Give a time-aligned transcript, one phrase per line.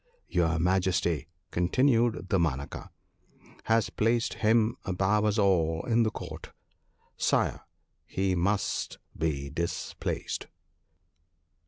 [0.39, 2.89] 'Your Majesty,' continued Damanaka,'
[3.65, 6.51] has placed him above us all in the Court.
[7.17, 7.61] Sire!
[8.07, 10.47] he must be dis placed